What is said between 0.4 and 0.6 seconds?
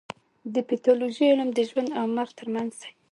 د